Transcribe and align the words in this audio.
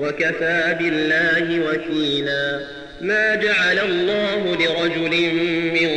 وكفى 0.00 0.76
بالله 0.80 1.60
وكيلا. 1.68 2.60
ما 3.00 3.34
جعل 3.34 3.78
الله 3.78 4.56
لرجل 4.60 5.14
من 5.72 5.90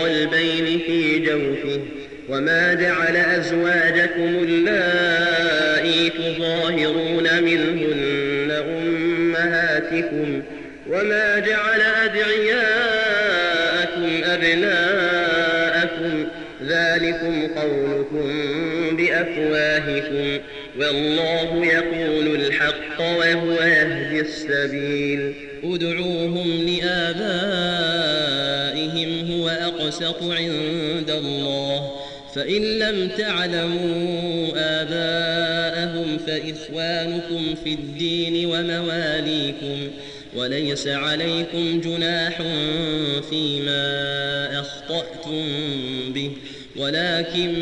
قلبين 0.00 0.80
في 0.86 1.18
جوفه 1.18 1.80
وما 2.28 2.74
جعل 2.74 3.16
أزواجكم 3.16 4.44
اللائي 4.48 6.10
تظاهرون 6.10 7.42
منهن 7.42 8.50
أمهاتكم 8.50 10.42
وما 10.90 11.38
جعل 11.38 11.80
أدعياءكم 12.04 12.64
أبناءكم 14.24 16.26
ذلكم 16.68 17.48
قولكم 17.56 18.32
بأفواهكم. 18.96 20.38
والله 20.78 21.66
يقول 21.66 22.34
الحق 22.34 23.00
وهو 23.00 23.52
يهدي 23.52 24.20
السبيل. 24.20 25.34
ادعوهم 25.64 26.66
لآبائهم 26.66 27.30
هو 29.32 29.48
أقسط 29.48 30.22
عند 30.22 31.10
الله. 31.10 31.92
فإن 32.34 32.62
لم 32.62 33.08
تعلموا 33.08 34.48
آباءهم 34.56 36.18
فإخوانكم 36.18 37.54
في 37.64 37.70
الدين 37.70 38.46
ومواليكم. 38.46 39.90
وليس 40.36 40.88
عليكم 40.88 41.80
جناح 41.80 42.42
فيما 43.30 44.60
أخطأتم 44.60 45.44
به. 46.08 46.30
ولكن 46.78 47.54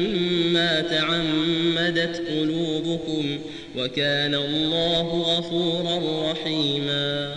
ما 0.53 0.81
تعمدت 0.81 2.23
قلوبكم 2.31 3.39
وكان 3.77 4.35
الله 4.35 5.09
غفورا 5.23 6.31
رحيما. 6.33 7.35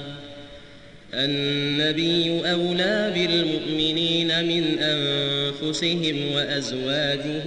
النبي 1.14 2.52
أولى 2.52 3.14
بالمؤمنين 3.16 4.28
من 4.28 4.80
أنفسهم 4.80 6.31
وأزواجه 6.36 7.44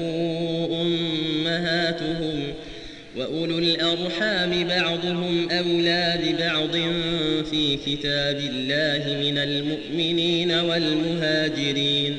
أمهاتهم 0.83 2.43
وأولو 3.17 3.59
الأرحام 3.59 4.65
بعضهم 4.69 5.51
أولى 5.51 6.19
ببعض 6.25 6.73
في 7.51 7.77
كتاب 7.87 8.37
الله 8.37 9.31
من 9.31 9.39
المؤمنين 9.39 10.53
والمهاجرين. 10.53 12.19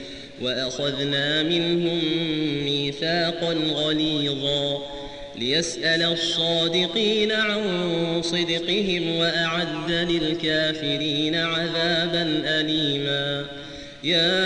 وأخذنا 0.43 1.43
منهم 1.43 1.99
ميثاقا 2.65 3.53
غليظا 3.53 4.81
ليسأل 5.39 6.03
الصادقين 6.03 7.31
عن 7.31 8.21
صدقهم 8.21 9.15
وأعد 9.15 9.91
للكافرين 9.91 11.35
عذابا 11.35 12.41
أليما. 12.45 13.45
يا 14.03 14.41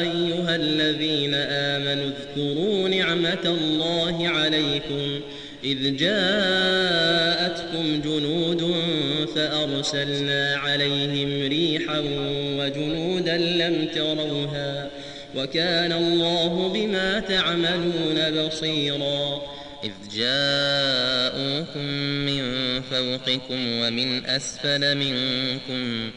أيها 0.00 0.56
الذين 0.56 1.34
آمنوا 1.34 2.10
اذكروا 2.10 2.88
نعمة 2.88 3.44
الله 3.44 4.28
عليكم. 4.28 5.20
إذ 5.64 5.96
جاءتكم 5.96 8.00
جنود 8.00 8.74
فأرسلنا 9.34 10.56
عليهم 10.56 11.48
ريحا 11.48 11.98
وجنودا 12.58 13.36
لم 13.36 13.88
تروها 13.94 14.90
وكان 15.36 15.92
الله 15.92 16.68
بما 16.68 17.20
تعملون 17.20 18.46
بصيرا. 18.46 19.42
إذ 19.84 19.92
جاءوكم 20.16 21.86
من 22.26 22.42
فوقكم 22.90 23.80
ومن 23.80 24.26
أسفل 24.26 24.96
منكم 24.96 26.10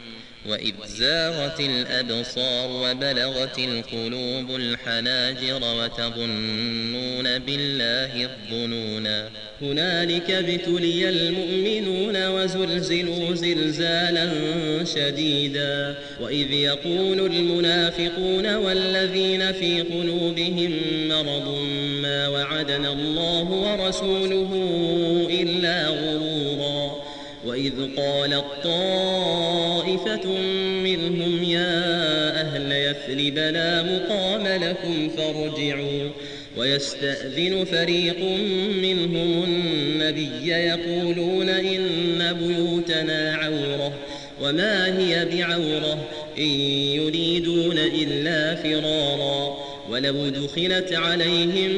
وإذ 0.49 0.73
زاغت 0.87 1.59
الأبصار 1.59 2.69
وبلغت 2.71 3.59
القلوب 3.59 4.55
الحناجر 4.55 5.61
وتظنون 5.63 7.39
بالله 7.39 8.29
الظنونا 8.29 9.29
هنالك 9.61 10.31
ابتلي 10.31 11.09
المؤمنون 11.09 12.27
وزلزلوا 12.27 13.35
زلزالا 13.35 14.29
شديدا 14.95 15.95
وإذ 16.21 16.51
يقول 16.51 17.19
المنافقون 17.19 18.55
والذين 18.55 19.51
في 19.51 19.81
قلوبهم 19.81 20.71
مرض 21.07 21.57
ما 22.01 22.27
وعدنا 22.27 22.93
الله 22.93 23.43
ورسوله 23.43 24.51
إلا 25.41 25.87
غرورا 25.87 26.52
وإذ 27.45 27.73
قالت 27.97 28.45
طائفة 28.63 30.29
منهم 30.83 31.43
يا 31.43 32.41
أهل 32.41 32.71
يثرب 32.71 33.37
لا 33.37 33.83
مقام 33.83 34.47
لكم 34.47 35.09
فارجعوا 35.09 36.09
ويستأذن 36.57 37.65
فريق 37.65 38.19
منهم 38.81 39.43
النبي 39.43 40.47
يقولون 40.47 41.49
إن 41.49 42.33
بيوتنا 42.33 43.35
عورة 43.35 43.93
وما 44.41 44.99
هي 44.99 45.25
بعورة 45.25 46.07
إن 46.37 46.49
يريدون 46.95 47.77
إلا 47.77 48.55
فرارا 48.55 49.62
ولو 49.89 50.29
دخلت 50.29 50.93
عليهم 50.93 51.71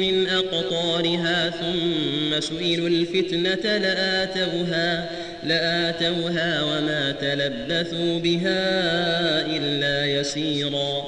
من 0.00 0.28
أقطارها 0.28 1.50
ثم 1.50 2.40
سئلوا 2.40 2.88
الفتنة 2.88 3.76
لآتوها 3.76 5.10
لآتوها 5.44 6.62
وما 6.62 7.14
تلبثوا 7.20 8.18
بها 8.18 8.60
إلا 9.56 10.20
يسيرا. 10.20 11.04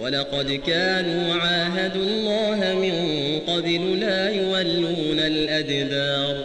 ولقد 0.00 0.60
كانوا 0.66 1.34
عاهدوا 1.34 2.04
الله 2.04 2.74
من 2.74 2.94
قبل 3.54 4.00
لا 4.00 4.30
يولون 4.30 5.18
الأدبار. 5.18 6.44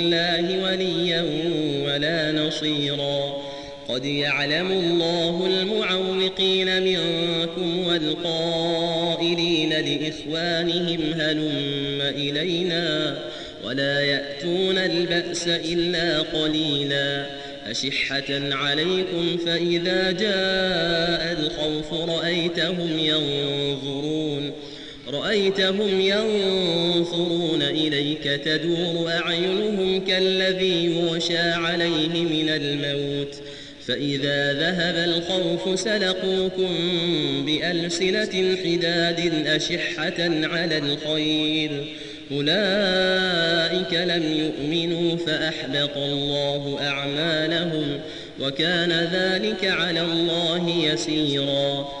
وليا 0.63 1.21
ولا 1.85 2.31
نصيرا. 2.31 3.41
قد 3.89 4.05
يعلم 4.05 4.71
الله 4.71 5.47
المعوقين 5.47 6.83
منكم 6.83 7.87
والقائلين 7.87 9.69
لإخوانهم 9.69 11.13
هلم 11.13 12.01
إلينا 12.01 13.17
ولا 13.65 14.01
يأتون 14.01 14.77
البأس 14.77 15.47
إلا 15.47 16.19
قليلا. 16.19 17.25
أشحة 17.67 18.23
عليكم 18.29 19.37
فإذا 19.45 20.11
جاء 20.11 21.37
الخوف 21.39 21.93
رأيتهم 22.09 22.99
ينظرون. 22.99 24.51
رأيتهم 25.07 25.99
ينظرون 25.99 27.61
إليك 27.61 28.23
تدور 28.23 29.11
أعينهم 29.11 30.05
كالذي 30.05 30.85
يغشى 30.85 31.37
عليه 31.37 32.23
من 32.23 32.49
الموت 32.49 33.35
فإذا 33.87 34.53
ذهب 34.53 35.09
الخوف 35.09 35.79
سلقوكم 35.79 36.75
بألسنة 37.45 38.57
حداد 38.63 39.47
أشحة 39.47 40.47
على 40.53 40.77
الخير 40.77 41.85
أولئك 42.31 43.93
لم 43.93 44.23
يؤمنوا 44.39 45.17
فأحبط 45.17 45.97
الله 45.97 46.77
أعمالهم 46.81 47.99
وكان 48.39 48.91
ذلك 48.91 49.65
على 49.65 50.01
الله 50.01 50.69
يسيرا 50.69 52.00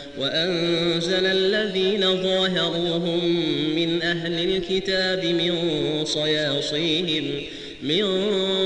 وأنزل 0.17 1.25
الذين 1.25 2.01
ظاهروهم 2.01 3.25
من 3.75 4.01
أهل 4.01 4.49
الكتاب 4.49 5.25
من 5.25 5.55
صياصيهم 6.05 7.41
من 7.83 8.05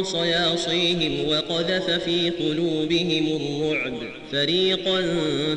صياصيهم 0.04 1.28
وقذف 1.28 1.90
في 1.90 2.30
قلوبهم 2.30 3.40
الرعب. 3.42 3.94
فريقا 4.32 5.04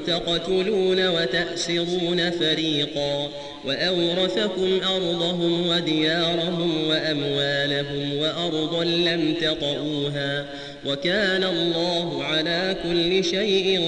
تقتلون 0.06 1.08
وتأسرون 1.08 2.30
فريقا 2.30 3.28
وأورثكم 3.64 4.80
أرضهم 4.94 5.68
وديارهم 5.68 6.88
وأموالهم 6.88 8.18
وأرضا 8.18 8.84
لم 8.84 9.34
تطئوها. 9.40 10.46
وكان 10.86 11.44
الله 11.44 12.24
على 12.24 12.76
كل 12.84 13.24
شيء 13.24 13.80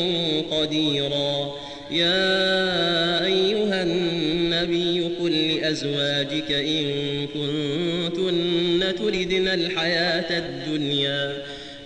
قديراً. 0.50 1.69
يا 1.92 3.24
أيها 3.24 3.82
النبي 3.82 5.10
قل 5.20 5.32
لأزواجك 5.32 6.52
إن 6.52 7.26
كنتن 7.26 8.94
تردن 8.98 9.48
الحياة 9.48 10.38
الدنيا 10.38 11.36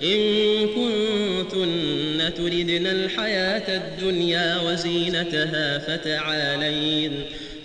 إن 0.02 0.18
كنتن 0.66 2.34
تردن 2.36 2.86
الحياة 2.86 3.76
الدنيا 3.76 4.60
وزينتها 4.60 5.78
فتعالين 5.78 7.12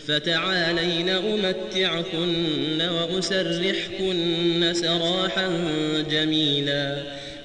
فتعالين 0.08 1.10
أمتعكن 1.10 2.82
وأسرحكن 2.82 4.74
سراحا 4.74 5.50
جميلا. 6.12 7.19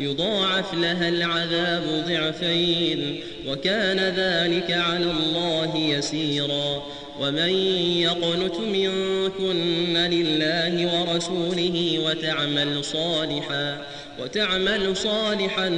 يضاعف 0.00 0.74
لها 0.74 1.08
العذاب 1.08 2.04
ضعفين 2.08 3.20
وكان 3.46 3.98
ذلك 3.98 4.70
على 4.70 5.10
الله 5.10 5.76
يسيرا. 5.76 6.82
ومن 7.20 7.48
يقنت 7.98 8.54
منكن 8.56 9.96
لله 9.96 11.00
ورسوله 11.00 11.98
وتعمل 12.06 12.84
صالحا 12.84 13.86
وتعمل 14.22 14.96
صالحا 14.96 15.68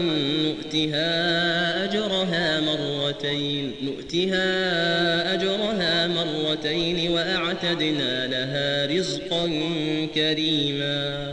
نؤتها 0.44 1.84
أجرها 1.84 2.60
مرتين 2.60 3.74
نؤتها 3.82 5.34
أجرها 5.34 6.06
مرتين 6.06 7.12
وأعتدنا 7.12 8.26
لها 8.26 8.86
رزقا 8.86 9.46
كريما. 10.14 11.32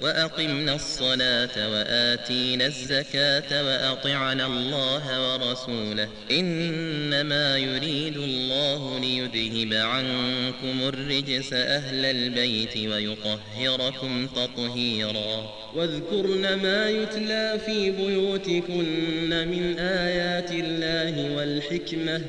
وأقمنا 0.00 0.74
الصلاة 0.74 1.72
وآتينا 1.72 2.66
الزكاة 2.66 3.64
وأطعنا 3.64 4.46
الله 4.46 5.32
ورسوله. 5.32 6.08
إنما 6.30 7.58
يريد 7.58 8.16
الله 8.16 8.98
ليذهب 8.98 9.72
عنكم 9.72 10.88
الرجس 10.88 11.52
أهل 11.52 12.04
البيت 12.04 12.76
ويطهركم 12.76 14.26
تطهيرا. 14.26 15.54
واذكرن 15.74 16.54
ما 16.54 16.90
يتلى 16.90 17.60
في 17.66 17.90
بيوتكن 17.90 19.48
من 19.48 19.78
آيات 19.78 20.50
الله 20.50 21.36
والحكمة. 21.36 22.22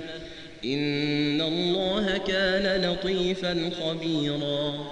إن 0.66 1.42
الله 1.42 2.18
كان 2.18 2.92
لطيفا 2.92 3.72
خبيرا. 3.82 4.92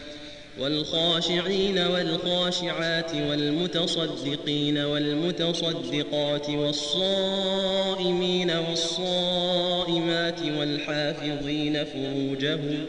والخاشعين 0.61 1.79
والخاشعات 1.79 3.15
والمتصدقين 3.15 4.77
والمتصدقات 4.77 6.49
والصائمين 6.49 8.51
والصائمات 8.69 10.39
والحافظين 10.59 11.85
فروجهم 11.85 12.85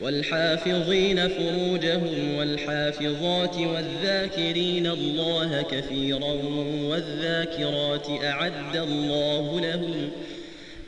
والحافظين 0.00 1.28
فروجهم 1.28 2.34
والحافظات 2.38 3.56
والذاكرين 3.56 4.86
الله 4.86 5.62
كثيرا 5.62 6.32
والذاكرات 6.82 8.06
أعد 8.24 8.76
الله 8.76 9.60
لهم 9.60 10.10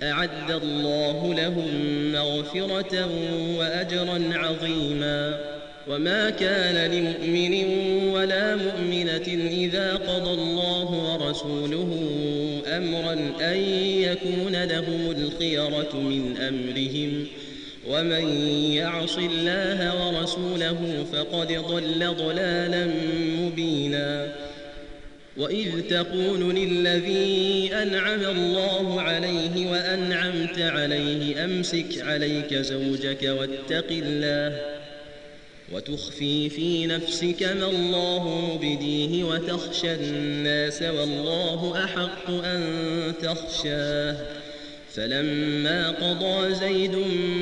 أعد 0.03 0.51
الله 0.51 1.35
لهم 1.35 1.69
مغفرة 2.13 3.09
وأجرا 3.59 4.21
عظيما 4.35 5.54
وما 5.88 6.31
كان 6.31 6.91
لمؤمن 6.91 7.64
ولا 8.09 8.57
مؤمنة 8.57 9.49
إذا 9.50 9.95
قضى 9.95 10.31
الله 10.31 10.91
ورسوله 10.91 12.11
أمرا 12.67 13.12
أن 13.41 13.57
يكون 14.03 14.64
لهم 14.64 15.11
الخيرة 15.11 15.95
من 15.95 16.37
أمرهم 16.37 17.26
ومن 17.88 18.47
يعص 18.73 19.19
الله 19.19 20.07
ورسوله 20.07 21.07
فقد 21.12 21.53
ضل 21.53 22.14
ضلالا 22.14 22.88
مبينا 23.41 24.33
وإذ 25.37 25.81
تقول 25.91 26.55
للذي 26.55 27.71
أنعم 27.75 28.21
الله 28.21 29.00
عليه 29.00 29.71
وأنعمت 29.71 30.59
عليه 30.59 31.45
أمسك 31.45 32.00
عليك 32.00 32.55
زوجك 32.55 33.23
واتق 33.23 33.87
الله 33.91 34.84
وتخفي 35.73 36.49
في 36.49 36.87
نفسك 36.87 37.42
ما 37.42 37.66
الله 37.66 38.54
مبديه 38.54 39.25
وتخشى 39.25 39.94
الناس 39.94 40.83
والله 40.83 41.85
أحق 41.85 42.30
أن 42.30 42.62
تخشاه. 43.23 44.16
فلما 44.94 45.90
قضى 45.90 46.54
زيد 46.54 46.94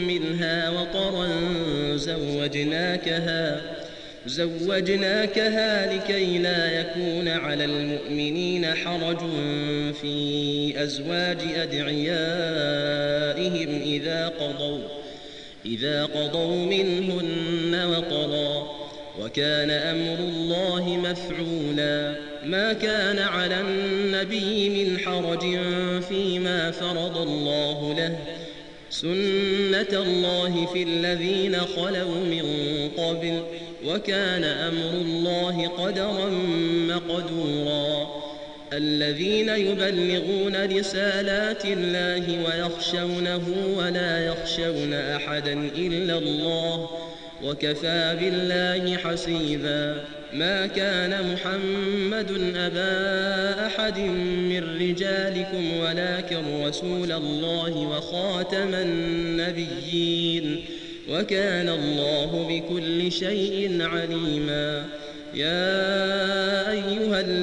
منها 0.06 0.70
وطرا 0.70 1.28
زوجناكها 1.96 3.60
زوجناكها 4.26 5.94
لكي 5.94 6.38
لا 6.38 6.80
يكون 6.80 7.28
على 7.28 7.64
المؤمنين 7.64 8.74
حرج 8.74 9.18
في 10.00 10.82
أزواج 10.82 11.38
أدعيائهم 11.56 12.62
إذا 13.82 14.28
قضوا. 14.28 15.01
إذا 15.66 16.04
قضوا 16.04 16.66
منهن 16.66 17.85
وطرا 17.85 18.83
وكان 19.21 19.71
أمر 19.71 20.19
الله 20.19 20.97
مفعولا. 20.97 22.14
ما 22.45 22.73
كان 22.73 23.19
على 23.19 23.61
النبي 23.61 24.85
من 24.85 24.99
حرج 24.99 25.59
فيما 26.09 26.71
فرض 26.71 27.19
الله 27.19 27.95
له. 27.99 28.19
سنة 28.90 30.02
الله 30.02 30.66
في 30.66 30.83
الذين 30.83 31.61
خلوا 31.61 32.25
من 32.25 32.45
قبل 32.97 33.42
وكان 33.87 34.45
أمر 34.45 34.90
الله 34.90 35.69
قدرا 35.69 36.31
مقدورا. 36.88 38.21
الذين 38.72 39.48
يبلغون 39.48 40.78
رسالات 40.78 41.64
الله 41.64 42.44
ويخشونه 42.44 43.42
ولا 43.76 44.26
يخشون 44.26 44.94
أحدا 44.94 45.52
إلا 45.76 46.18
الله 46.18 46.90
وكفى 47.44 48.16
بالله 48.20 48.96
حسيبا. 48.96 50.04
ما 50.32 50.66
كان 50.66 51.32
محمد 51.32 52.30
أبا 52.56 53.66
أحد 53.66 53.98
من 54.50 54.78
رجالكم 54.80 55.64
ولكن 55.80 56.64
رسول 56.64 57.12
الله 57.12 57.76
وخاتم 57.76 58.74
النبيين 58.74 60.64
وكان 61.10 61.68
الله 61.68 62.46
بكل 62.48 63.12
شيء 63.12 63.82
عليما. 63.82 64.84
يا 65.34 66.01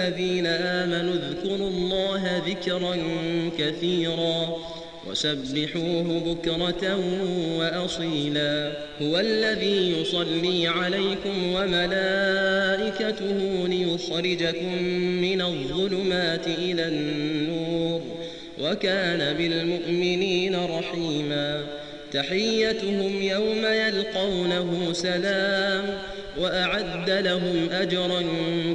الذين 0.10 0.46
آمنوا 0.46 1.13
اذكروا 1.13 1.70
الله 1.70 2.42
ذكرا 2.48 2.98
كثيرا 3.58 4.58
وسبحوه 5.08 6.20
بكرة 6.25 7.00
وأصيلا 7.58 8.72
هو 9.01 9.20
الذي 9.20 10.01
يصلي 10.01 10.68
عليكم 10.68 11.54
وملائكته 11.54 13.38
ليخرجكم 13.68 14.84
من 15.22 15.42
الظلمات 15.42 16.48
إلى 16.48 16.88
النور 16.88 18.01
وكان 18.62 19.38
بالمؤمنين 19.38 20.56
رحيما 20.56 21.63
تحيتهم 22.13 23.22
يوم 23.22 23.66
يلقونه 23.66 24.94
سلام 24.94 25.98
وأعد 26.38 27.10
لهم 27.10 27.70
أجرا 27.72 28.24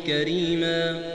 كريما 0.06 1.14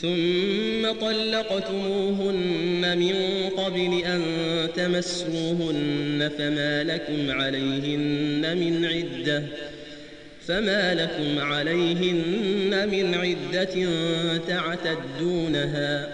ثم 0.00 0.92
طلقتموهن 1.00 2.98
من 2.98 3.14
قبل 3.56 4.02
أن 4.04 4.22
تمسوهن 4.76 6.30
فما 6.38 6.84
لكم 6.84 7.30
عليهن 7.30 8.56
من 8.56 8.84
عدة 8.86 9.42
فما 10.46 10.94
لكم 10.94 11.38
عليهن 11.38 12.88
من 12.88 13.14
عدة 13.14 13.88
تعتدونها 14.48 16.08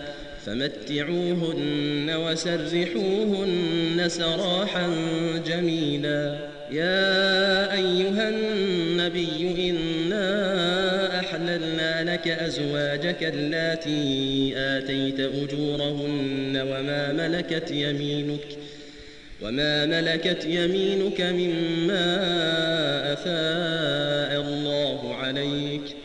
فمتعوهن 0.46 2.10
وسرحوهن 2.16 4.08
سراحا 4.08 4.90
جميلا. 5.46 6.55
يا 6.70 7.72
أيها 7.72 8.28
النبي 8.28 9.70
إنا 9.70 11.20
أحللنا 11.20 12.12
لك 12.12 12.28
أزواجك 12.28 13.22
اللاتي 13.22 14.52
آتيت 14.56 15.20
أجورهن 15.20 16.56
وما 16.56 17.12
ملكت 17.12 17.70
يمينك 17.70 18.46
وما 19.42 19.86
ملكت 19.86 20.44
يمينك 20.44 21.20
مما 21.20 22.16
أفاء 23.12 24.40
الله 24.40 25.14
عليك 25.14 25.85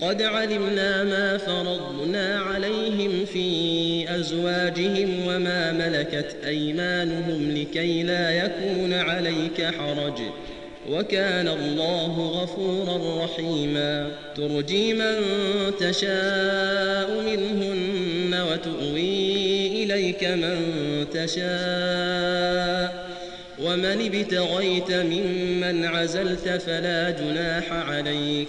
قد 0.00 0.22
علمنا 0.22 1.04
ما 1.04 1.38
فرضنا 1.38 2.40
عليهم 2.40 3.24
في 3.24 4.04
أزواجهم 4.20 5.26
وما 5.26 5.72
ملكت 5.72 6.36
أيمانهم 6.46 7.56
لكي 7.56 8.02
لا 8.02 8.30
يكون 8.30 8.94
عليك 8.94 9.64
حرج. 9.64 10.20
وكان 10.90 11.48
الله 11.48 12.42
غفورا 12.42 13.24
رحيما. 13.24 14.10
ترجي 14.36 14.94
من 14.94 15.16
تشاء 15.80 17.22
منهن 17.26 18.40
وتؤوي 18.52 19.84
إليك 19.84 20.24
من 20.24 20.56
تشاء. 21.12 23.08
ومن 23.62 24.10
ابتغيت 24.14 24.92
ممن 24.92 25.84
عزلت 25.84 26.48
فلا 26.48 27.10
جناح 27.10 27.72
عليك. 27.72 28.48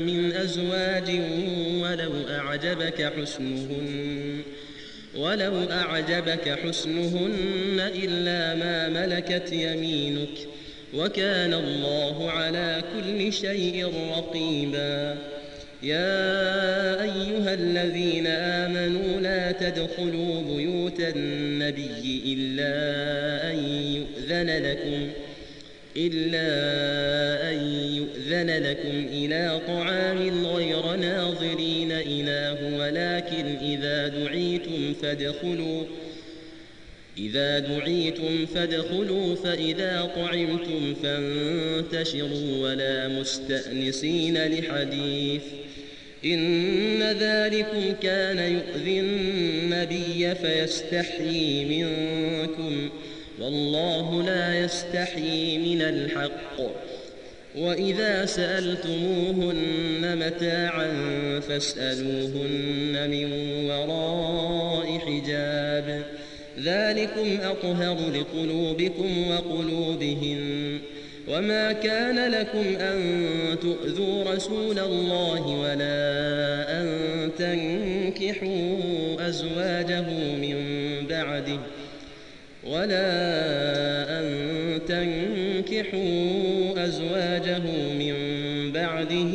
من 0.00 0.32
أزواج 0.32 1.10
ولو 1.82 2.12
أعجبك 2.30 3.12
حسنهن 3.20 4.40
ولو 5.16 5.70
أعجبك 5.70 6.58
حسنهن 6.64 7.90
إلا 7.94 8.54
ما 8.54 8.88
ملكت 8.88 9.52
يمينك 9.52 10.38
وكان 10.94 11.54
الله 11.54 12.30
على 12.30 12.82
كل 12.94 13.32
شيء 13.32 13.92
رقيبا. 14.16 15.18
يا 15.82 17.02
أيها 17.02 17.54
الذين 17.54 18.26
آمنوا 18.26 19.20
لا 19.20 19.52
تدخلوا 19.52 20.42
بيوت 20.42 21.00
النبي 21.00 22.22
إلا 22.26 22.72
أن 23.50 23.58
يؤذن 23.68 24.50
لكم 24.64 25.10
إلا 25.96 26.48
أن 27.50 27.56
يؤذن 27.96 28.50
لكم 28.50 29.06
إلى 29.12 29.60
طعام 29.66 30.46
غير 30.46 30.96
ناظرين 30.96 31.92
إله 31.92 32.78
ولكن 32.78 33.56
إذا 33.56 34.08
دعيتم 34.08 34.94
فادخلوا 35.02 35.84
إذا 37.18 37.58
دعيتم 37.58 38.46
فادخلوا 38.46 39.34
فإذا 39.34 40.10
طعمتم 40.16 40.94
فانتشروا 41.02 42.58
ولا 42.58 43.08
مستأنسين 43.08 44.46
لحديث. 44.46 45.42
إن 46.24 47.02
ذلكم 47.02 47.94
كان 48.02 48.38
يؤذي 48.38 49.00
النبي 49.00 50.34
فيستحيي 50.34 51.64
منكم. 51.64 52.90
والله 53.40 54.22
لا 54.22 54.64
يستحيي 54.64 55.58
من 55.58 55.82
الحق. 55.82 56.60
وإذا 57.58 58.26
سألتموهن 58.26 60.18
متاعا 60.26 60.90
فاسألوهن 61.40 63.10
من 63.10 63.32
وراء 63.70 64.98
حجاب. 64.98 66.02
ذلكم 66.64 67.38
أطهر 67.42 67.96
لقلوبكم 68.10 69.30
وقلوبهن. 69.30 70.78
وما 71.28 71.72
كان 71.72 72.30
لكم 72.32 72.64
أن 72.80 73.26
تؤذوا 73.62 74.24
رسول 74.34 74.78
الله 74.78 75.46
ولا 75.46 76.80
أن 76.80 76.86
تنكحوا 77.38 78.78
أزواجه 79.28 80.10
من 80.36 80.56
بعده. 81.10 81.58
ولا 82.66 84.20
أن 84.20 84.24
تنكحوا 84.88 86.84
أزواجه 86.84 87.62
من 87.98 88.14
بعده 88.72 89.34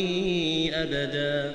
أبدا. 0.73 1.53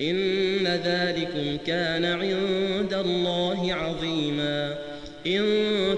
إن 0.00 0.66
ذلكم 0.66 1.58
كان 1.66 2.04
عند 2.04 2.94
الله 2.94 3.74
عظيما. 3.74 4.74
إن 5.26 5.44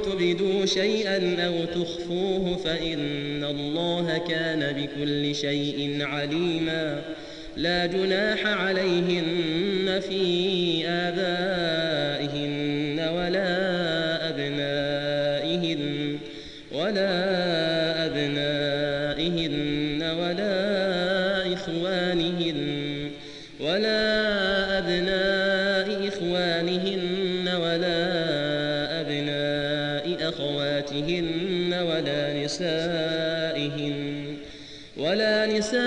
تبدوا 0.04 0.66
شيئا 0.66 1.46
أو 1.46 1.64
تخفوه 1.64 2.56
فإن 2.64 3.44
الله 3.44 4.20
كان 4.28 4.72
بكل 4.72 5.34
شيء 5.34 5.98
عليما. 6.00 7.02
لا 7.56 7.86
جناح 7.86 8.46
عليهن 8.46 10.00
في 10.08 10.82
آبائهن 10.86 11.61
نسائهن 33.62 34.36
ولا 34.96 35.46
نسائهن 35.46 35.84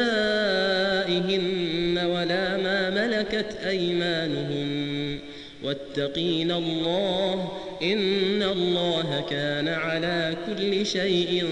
ولا 1.98 2.58
ما 2.58 2.90
ملكت 2.90 3.58
أيمانهن 3.68 5.20
واتقين 5.64 6.52
الله 6.52 7.52
إن 7.84 8.44
الله 8.44 9.24
كان 9.30 9.68
على 9.68 10.34
كل 10.48 10.86
شيء 10.86 11.46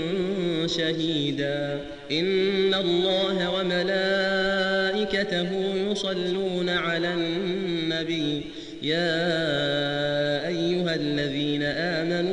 شهيدا 0.65 1.81
إن 2.12 2.73
الله 2.73 3.59
وملائكته 3.59 5.49
يصلون 5.91 6.69
على 6.69 7.13
النبي 7.13 8.41
يا 8.83 10.47
أيها 10.47 10.95
الذين 10.95 11.63
آمنوا 11.63 12.33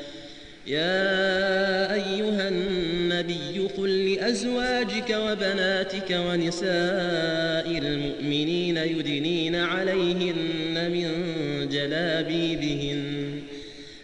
يا 0.71 1.93
أيها 1.93 2.49
النبي 2.49 3.67
قل 3.77 4.13
لأزواجك 4.13 5.09
وبناتك 5.09 6.11
ونساء 6.11 7.77
المؤمنين 7.77 8.77
يدنين 8.77 9.55
عليهن 9.55 10.91
من 10.91 11.09
جلابيبهن. 11.69 13.31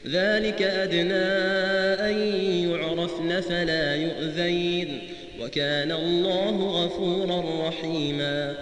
ذلك 0.08 0.62
أدنى 0.62 1.28
أن 2.10 2.18
يعرفن 2.70 3.42
فلا 3.42 3.96
يؤذين. 3.96 5.00
وكان 5.42 5.92
الله 5.92 6.86
غفورا 6.86 7.68
رحيما. 7.68 8.56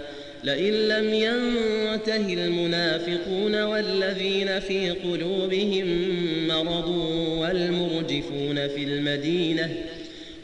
لئن 0.43 0.73
لم 0.73 1.13
ينته 1.13 2.33
المنافقون 2.33 3.63
والذين 3.63 4.59
في 4.59 4.89
قلوبهم 4.89 5.87
مرض 6.47 6.89
والمرجفون 8.21 8.67
في 8.67 8.83
المدينة 8.83 9.69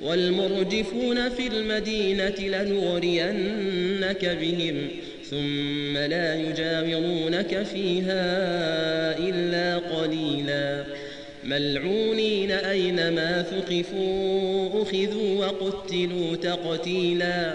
والمرجفون 0.01 1.29
في 1.29 1.47
المدينة 1.47 2.35
لنغرينك 2.39 4.25
بهم 4.25 4.87
ثم 5.29 5.97
لا 5.97 6.35
يجاورونك 6.35 7.63
فيها 7.63 8.23
إلا 9.19 9.77
قليلا. 9.77 10.83
ملعونين 11.43 12.51
أينما 12.51 13.41
ثقفوا 13.41 14.81
أخذوا 14.81 15.45
وقتلوا 15.45 16.35
تقتيلا. 16.35 17.53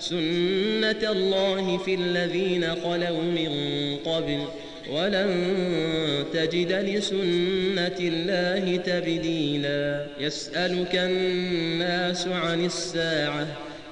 سنة 0.00 1.12
الله 1.12 1.78
في 1.78 1.94
الذين 1.94 2.74
خلوا 2.74 3.22
من 3.22 3.50
قبل 4.04 4.38
ولن 4.92 5.30
تجد 6.32 6.72
لسنة 6.72 7.98
الله 8.00 8.76
تبديلا. 8.76 10.06
يسألك 10.20 10.94
الناس 10.94 12.28
عن 12.28 12.64
الساعة 12.64 13.46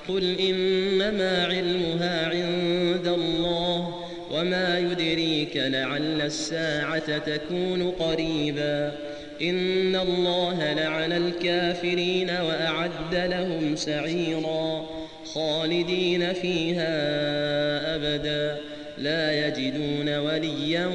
قل 0.09 0.39
إنما 0.41 1.45
علمها 1.45 2.27
عند 2.27 3.07
الله 3.07 4.03
وما 4.31 4.79
يدريك 4.79 5.57
لعل 5.57 6.21
الساعة 6.21 7.19
تكون 7.19 7.91
قريبا. 7.91 8.93
إن 9.43 9.97
الله 9.97 10.73
لعن 10.73 11.13
الكافرين 11.13 12.31
وأعد 12.31 13.15
لهم 13.15 13.77
سعيرا 13.77 14.87
خالدين 15.35 16.33
فيها 16.33 16.95
أبدا. 17.97 18.57
لا 18.99 19.47
يجدون 19.47 20.19
وليا 20.19 20.87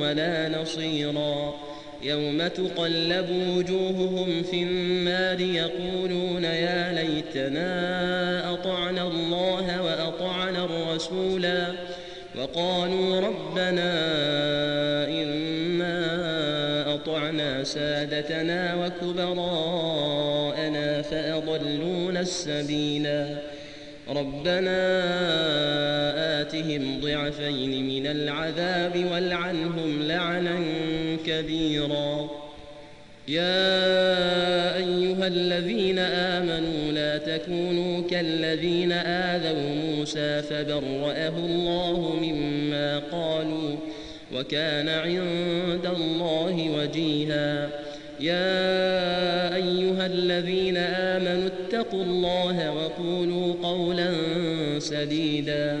ولا 0.00 0.48
نصيرا. 0.62 1.54
يوم 2.02 2.46
تقلب 2.46 3.30
وجوههم 3.56 4.42
في 4.42 4.62
النار 4.62 5.40
يقولون 5.40 6.44
يا 6.44 6.92
ليتنا 6.92 8.52
أطعنا 8.52 9.02
الله 9.02 9.82
وأطعنا 9.82 10.64
الرسولا 10.64 11.72
وقالوا 12.38 13.20
ربنا 13.20 13.94
إنا 15.08 16.94
أطعنا 16.94 17.64
سادتنا 17.64 18.74
وكبراءنا 19.02 20.22
فأضلونا 21.02 22.20
السبيلا 22.20 23.26
ربنا 24.08 24.78
آتهم 26.40 27.00
ضعفين 27.00 27.88
من 27.88 28.06
العذاب 28.06 29.04
والعنهم 29.12 30.02
لعنا 30.02 30.60
كبيرا 31.26 32.30
يا 33.28 34.76
أيها 34.76 35.26
الذين 35.26 35.98
آمنوا 35.98 36.92
لا 36.92 37.18
تكونوا 37.18 38.02
كالذين 38.10 38.92
آذوا 38.92 39.74
موسى 39.74 40.42
فبرأه 40.42 41.28
الله 41.38 42.16
مما 42.22 42.98
قالوا 43.12 43.76
وكان 44.34 44.88
عند 44.88 45.86
الله 45.96 46.70
وجيها 46.78 47.68
يا 48.20 49.54
أيها 49.54 50.06
الذين 50.06 50.76
آمنوا 50.76 51.48
اتقوا 51.48 52.02
الله 52.02 52.72
وقولوا 52.72 53.54
قولا 53.62 54.10
سديدا 54.78 55.80